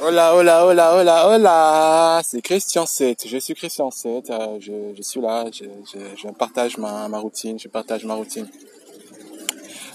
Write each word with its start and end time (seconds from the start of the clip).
Hola, 0.00 0.32
hola, 0.32 0.64
hola, 0.64 0.94
hola, 0.94 1.28
hola, 1.28 2.20
c'est 2.22 2.40
Christian 2.40 2.86
7, 2.86 3.26
je 3.26 3.36
suis 3.38 3.54
Christian 3.54 3.90
7, 3.90 4.30
euh, 4.30 4.58
je, 4.60 5.02
suis 5.02 5.20
là, 5.20 5.44
je, 5.52 6.28
partage 6.38 6.78
ma, 6.78 7.08
routine, 7.18 7.58
je 7.58 7.66
partage 7.66 8.04
ma 8.04 8.14
routine. 8.14 8.46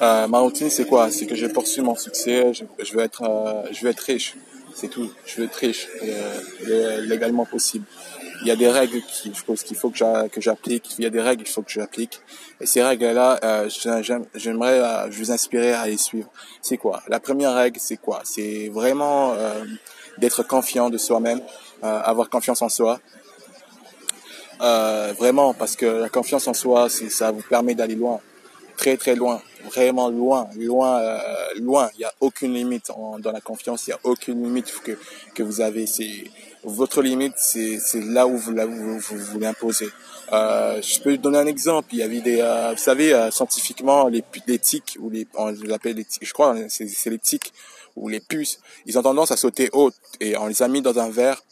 Euh, 0.00 0.26
ma 0.26 0.40
routine 0.40 0.68
c'est 0.70 0.86
quoi? 0.86 1.08
C'est 1.12 1.26
que 1.26 1.36
je 1.36 1.46
poursuis 1.46 1.82
mon 1.82 1.94
succès, 1.94 2.52
je, 2.52 2.64
euh, 2.64 3.62
je 3.70 3.82
veux 3.84 3.90
être 3.90 4.02
riche, 4.02 4.34
c'est 4.74 4.88
tout, 4.88 5.10
je 5.26 5.36
veux 5.36 5.44
être 5.44 5.54
riche, 5.56 5.88
euh, 6.02 7.00
légalement 7.02 7.44
possible. 7.44 7.84
Il 8.42 8.48
y 8.48 8.50
a 8.50 8.56
des 8.56 8.68
règles 8.68 9.00
qu'il 9.02 9.34
faut, 9.36 9.54
qu'il 9.54 9.76
faut 9.76 9.90
que 9.90 10.40
j'applique, 10.40 10.98
il 10.98 11.04
y 11.04 11.06
a 11.06 11.10
des 11.10 11.20
règles 11.20 11.44
qu'il 11.44 11.52
faut 11.52 11.62
que 11.62 11.70
j'applique. 11.70 12.20
Et 12.60 12.66
ces 12.66 12.82
règles-là, 12.82 13.38
euh, 13.44 13.68
j'aimerais 14.34 14.80
euh, 14.80 15.08
vous 15.10 15.30
inspirer 15.30 15.72
à 15.72 15.86
les 15.86 15.96
suivre. 15.96 16.28
C'est 16.60 16.76
quoi? 16.76 17.02
La 17.06 17.20
première 17.20 17.54
règle, 17.54 17.78
c'est 17.80 17.98
quoi? 17.98 18.20
C'est 18.24 18.68
vraiment 18.68 19.32
euh, 19.34 19.64
d'être 20.18 20.42
confiant 20.42 20.90
de 20.90 20.98
soi-même, 20.98 21.40
euh, 21.84 22.00
avoir 22.02 22.28
confiance 22.30 22.62
en 22.62 22.68
soi. 22.68 23.00
Euh, 24.60 25.12
vraiment, 25.16 25.54
parce 25.54 25.76
que 25.76 25.86
la 25.86 26.08
confiance 26.08 26.48
en 26.48 26.54
soi, 26.54 26.88
ça 26.88 27.30
vous 27.30 27.42
permet 27.48 27.76
d'aller 27.76 27.94
loin, 27.94 28.20
très 28.76 28.96
très 28.96 29.14
loin, 29.14 29.40
vraiment 29.74 30.08
loin, 30.08 30.48
loin, 30.56 31.00
euh, 31.00 31.18
loin. 31.56 31.90
Il 31.94 31.98
n'y 31.98 32.04
a 32.04 32.12
aucune 32.20 32.54
limite 32.54 32.90
dans 33.18 33.32
la 33.32 33.40
confiance, 33.40 33.86
il 33.86 33.90
n'y 33.90 33.94
a 33.94 34.00
aucune 34.04 34.42
limite 34.42 34.72
que 34.84 34.92
que 35.34 35.42
vous 35.42 35.60
avez. 35.60 35.86
C'est 35.86 36.24
votre 36.64 37.02
limite, 37.02 37.34
c'est 37.36 37.80
là 37.94 38.26
où 38.26 38.36
vous, 38.36 38.54
vous, 38.54 38.98
vous, 38.98 39.18
vous 39.18 39.38
l'imposez. 39.38 39.88
Euh, 40.32 40.80
je 40.80 41.00
peux 41.00 41.16
donner 41.18 41.38
un 41.38 41.46
exemple. 41.46 41.88
Il 41.92 41.98
y 41.98 42.02
avait 42.02 42.20
des, 42.20 42.40
euh, 42.40 42.72
vous 42.72 42.82
savez, 42.82 43.28
scientifiquement, 43.30 44.08
les, 44.08 44.22
les 44.46 44.58
tiques 44.58 44.96
ou 45.00 45.10
les, 45.10 45.26
on 45.34 45.48
les 45.48 45.72
appelle 45.72 46.02
je 46.20 46.32
crois, 46.32 46.56
c'est 46.68 47.10
les 47.10 47.18
tiques 47.18 47.52
ou 47.96 48.08
les 48.08 48.20
puces. 48.20 48.60
Ils 48.86 48.98
ont 48.98 49.02
tendance 49.02 49.30
à 49.32 49.36
sauter 49.36 49.68
haut 49.72 49.90
et 50.20 50.36
on 50.36 50.46
les 50.46 50.62
a 50.62 50.68
mis 50.68 50.82
dans 50.82 50.98
un 50.98 51.10
verre. 51.10 51.42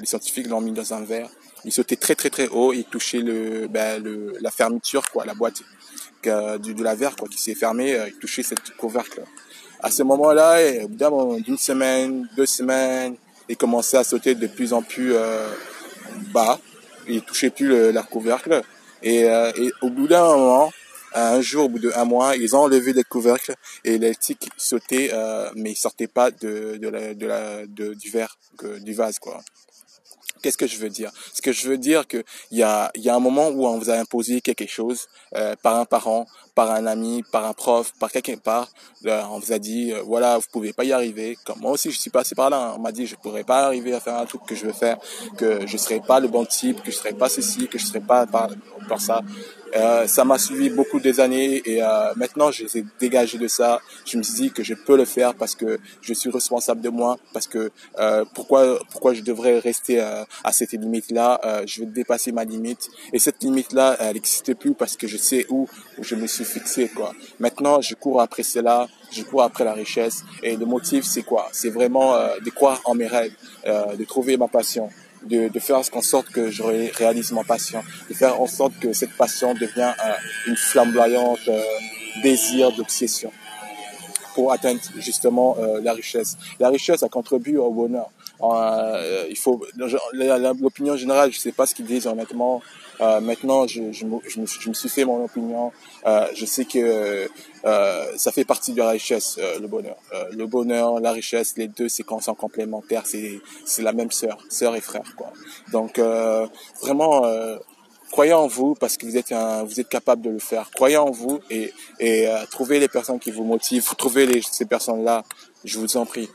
Les 0.00 0.06
scientifiques 0.06 0.48
l'ont 0.48 0.60
mis 0.60 0.72
dans 0.72 0.94
un 0.94 1.02
verre. 1.02 1.28
Ils 1.64 1.72
sautaient 1.72 1.96
très 1.96 2.14
très 2.14 2.30
très 2.30 2.48
haut 2.48 2.72
et 2.72 2.84
touchaient 2.84 3.22
ben, 3.68 4.02
le, 4.02 4.34
la 4.40 4.50
fermeture 4.50 5.10
quoi, 5.10 5.24
la 5.24 5.34
boîte 5.34 5.62
du, 6.58 6.74
de 6.74 6.82
la 6.82 6.94
verre 6.94 7.16
quoi, 7.16 7.28
qui 7.28 7.38
s'est 7.38 7.54
fermée. 7.54 7.98
ils 8.06 8.18
touchaient 8.18 8.42
cette 8.42 8.70
couvercle. 8.76 9.22
À 9.80 9.90
ce 9.90 10.02
moment-là, 10.02 10.58
au 10.82 10.88
bout 10.88 11.40
d'une 11.40 11.58
semaine, 11.58 12.28
deux 12.36 12.46
semaines, 12.46 13.16
et 13.48 13.56
commençait 13.56 13.96
à 13.96 14.04
sauter 14.04 14.34
de 14.34 14.46
plus 14.46 14.72
en 14.72 14.82
plus 14.82 15.14
euh, 15.14 15.48
bas. 16.32 16.58
Il 17.06 17.22
touchait 17.22 17.50
plus 17.50 17.92
leur 17.92 18.08
couvercle. 18.08 18.62
Et, 19.02 19.24
euh, 19.24 19.50
et 19.56 19.70
au 19.80 19.90
bout 19.90 20.08
d'un 20.08 20.22
moment, 20.36 20.70
un 21.14 21.40
jour, 21.40 21.66
au 21.66 21.68
bout 21.68 21.78
d'un 21.78 22.04
mois, 22.04 22.36
ils 22.36 22.54
ont 22.54 22.60
enlevé 22.60 22.92
les 22.92 23.04
couvercles 23.04 23.54
et 23.84 23.98
les 23.98 24.14
tiques 24.14 24.50
sautaient, 24.56 25.10
euh, 25.12 25.48
mais 25.54 25.72
ils 25.72 25.76
sortaient 25.76 26.08
pas 26.08 26.30
la, 26.42 27.14
la, 27.14 27.66
de 27.66 27.94
du 27.94 28.10
verre, 28.10 28.36
du 28.80 28.92
vase, 28.92 29.18
quoi. 29.18 29.40
Qu'est-ce 30.42 30.58
que 30.58 30.66
je 30.66 30.78
veux 30.78 30.88
dire? 30.88 31.10
Ce 31.32 31.42
que 31.42 31.52
je 31.52 31.68
veux 31.68 31.78
dire 31.78 32.06
que 32.06 32.24
il 32.50 32.58
y 32.58 32.62
a, 32.62 32.90
un 33.06 33.20
moment 33.20 33.48
où 33.48 33.66
on 33.66 33.78
vous 33.78 33.90
a 33.90 33.94
imposé 33.94 34.40
quelque 34.40 34.66
chose 34.66 35.06
euh, 35.36 35.54
par 35.62 35.76
un 35.76 35.84
parent, 35.84 36.26
par 36.54 36.70
un 36.70 36.86
ami, 36.86 37.22
par 37.30 37.44
un 37.46 37.52
prof, 37.52 37.92
par 37.98 38.10
quelqu'un 38.10 38.36
part. 38.36 38.68
Euh, 39.06 39.22
on 39.30 39.38
vous 39.38 39.52
a 39.52 39.58
dit 39.58 39.92
euh, 39.92 40.02
voilà 40.02 40.38
vous 40.38 40.46
pouvez 40.52 40.72
pas 40.72 40.84
y 40.84 40.92
arriver. 40.92 41.36
Comme 41.44 41.60
moi 41.60 41.72
aussi 41.72 41.90
je 41.90 41.98
suis 41.98 42.10
passé 42.10 42.34
par 42.34 42.50
là. 42.50 42.70
Hein. 42.70 42.74
On 42.76 42.80
m'a 42.80 42.92
dit 42.92 43.06
je 43.06 43.16
pourrais 43.16 43.44
pas 43.44 43.66
arriver 43.66 43.94
à 43.94 44.00
faire 44.00 44.16
un 44.16 44.26
truc 44.26 44.42
que 44.46 44.54
je 44.54 44.66
veux 44.66 44.72
faire, 44.72 44.98
que 45.36 45.66
je 45.66 45.76
serais 45.76 46.00
pas 46.00 46.20
le 46.20 46.28
bon 46.28 46.44
type, 46.44 46.82
que 46.82 46.90
je 46.90 46.96
serais 46.96 47.12
pas 47.12 47.28
ceci, 47.28 47.68
que 47.68 47.78
je 47.78 47.86
serais 47.86 48.00
pas 48.00 48.26
par, 48.26 48.50
par 48.88 49.00
ça. 49.00 49.22
Euh, 49.76 50.06
ça 50.06 50.24
m'a 50.24 50.38
suivi 50.38 50.70
beaucoup 50.70 51.00
des 51.00 51.20
années 51.20 51.62
et 51.64 51.82
euh, 51.82 52.12
maintenant 52.16 52.50
je 52.50 52.64
les 52.64 52.78
ai 52.78 52.84
dégagés 52.98 53.38
de 53.38 53.48
ça. 53.48 53.80
Je 54.04 54.16
me 54.16 54.22
suis 54.22 54.34
dit 54.34 54.50
que 54.50 54.62
je 54.62 54.74
peux 54.74 54.96
le 54.96 55.04
faire 55.04 55.34
parce 55.34 55.54
que 55.54 55.78
je 56.00 56.14
suis 56.14 56.30
responsable 56.30 56.80
de 56.80 56.88
moi, 56.88 57.18
parce 57.32 57.46
que 57.46 57.70
euh, 57.98 58.24
pourquoi 58.34 58.78
pourquoi 58.90 59.14
je 59.14 59.22
devrais 59.22 59.58
rester 59.58 60.00
euh, 60.00 60.24
à 60.44 60.52
cette 60.52 60.72
limite 60.72 61.10
là. 61.10 61.40
Euh, 61.44 61.62
je 61.66 61.80
vais 61.80 61.86
dépasser 61.86 62.32
ma 62.32 62.44
limite 62.44 62.88
et 63.12 63.18
cette 63.18 63.42
limite 63.42 63.72
là 63.72 63.96
elle 64.00 64.14
n'existe 64.14 64.54
plus 64.54 64.74
parce 64.74 64.96
que 64.96 65.06
je 65.06 65.16
sais 65.16 65.46
où, 65.48 65.68
où 65.98 66.04
je 66.04 66.14
me 66.14 66.26
suis 66.26 66.44
fixé 66.44 66.88
quoi. 66.88 67.12
Maintenant 67.38 67.80
je 67.80 67.94
cours 67.94 68.20
après 68.20 68.42
cela, 68.42 68.88
je 69.12 69.22
cours 69.22 69.42
après 69.42 69.64
la 69.64 69.74
richesse 69.74 70.24
et 70.42 70.56
le 70.56 70.66
motif 70.66 71.04
c'est 71.04 71.22
quoi? 71.22 71.48
C'est 71.52 71.70
vraiment 71.70 72.16
de 72.44 72.50
croire 72.50 72.80
en 72.84 72.94
mes 72.94 73.06
rêves, 73.06 73.32
de 73.66 74.04
trouver 74.04 74.36
ma 74.36 74.48
passion 74.48 74.90
de, 75.22 75.48
de 75.48 75.58
faire 75.58 75.78
en 75.78 76.02
sorte 76.02 76.28
que 76.30 76.50
je 76.50 76.62
réalise 76.62 77.32
ma 77.32 77.44
passion, 77.44 77.82
de 78.08 78.14
faire 78.14 78.40
en 78.40 78.46
sorte 78.46 78.78
que 78.78 78.92
cette 78.92 79.12
passion 79.16 79.54
devient 79.54 79.92
une 80.46 80.56
flamboyante 80.56 81.48
euh, 81.48 81.62
désir 82.22 82.72
d'obsession 82.72 83.32
pour 84.34 84.52
atteindre 84.52 84.80
justement 84.98 85.56
euh, 85.58 85.80
la 85.82 85.92
richesse. 85.92 86.36
La 86.60 86.68
richesse 86.68 87.02
a 87.02 87.08
contribué 87.08 87.56
au 87.56 87.72
bonheur. 87.72 88.08
Euh, 88.40 89.26
il 89.28 89.36
faut 89.36 89.60
l'opinion 89.74 90.96
générale, 90.96 91.32
je 91.32 91.38
sais 91.38 91.52
pas 91.52 91.66
ce 91.66 91.74
qu'ils 91.74 91.86
disent 91.86 92.06
honnêtement. 92.06 92.62
Euh, 93.00 93.20
maintenant, 93.20 93.66
je, 93.66 93.82
me, 93.82 94.46
suis 94.74 94.88
fait 94.88 95.04
mon 95.04 95.24
opinion. 95.24 95.72
Euh, 96.06 96.26
je 96.34 96.44
sais 96.46 96.64
que 96.64 97.28
euh, 97.64 98.16
ça 98.16 98.32
fait 98.32 98.44
partie 98.44 98.72
de 98.72 98.78
la 98.78 98.90
richesse, 98.90 99.36
euh, 99.38 99.58
le 99.60 99.68
bonheur. 99.68 99.96
le 100.32 100.46
bonheur, 100.46 101.00
la 101.00 101.12
richesse, 101.12 101.54
les 101.56 101.68
deux, 101.68 101.88
c'est 101.88 102.02
quand 102.02 102.20
sont 102.20 102.34
complémentaires. 102.34 103.02
C'est 103.06 103.40
c'est 103.64 103.82
la 103.82 103.92
même 103.92 104.10
sœur, 104.10 104.38
sœur 104.48 104.74
et 104.74 104.80
frère, 104.80 105.14
quoi. 105.16 105.32
Donc 105.72 106.00
vraiment 106.80 107.22
croyez 108.10 108.32
en 108.32 108.46
vous 108.46 108.74
parce 108.74 108.96
que 108.96 109.06
vous 109.06 109.16
êtes 109.16 109.32
un, 109.32 109.64
vous 109.64 109.80
êtes 109.80 109.88
capable 109.88 110.22
de 110.22 110.30
le 110.30 110.38
faire. 110.38 110.70
Croyez 110.74 110.96
en 110.96 111.10
vous 111.10 111.40
et, 111.50 111.72
et 112.00 112.26
trouvez 112.50 112.80
les 112.80 112.88
personnes 112.88 113.18
qui 113.18 113.30
vous 113.30 113.44
motivent. 113.44 113.84
Trouvez 113.96 114.40
ces 114.42 114.64
personnes-là. 114.64 115.24
Je 115.64 115.78
vous 115.78 115.96
en 115.96 116.06
prie. 116.06 116.28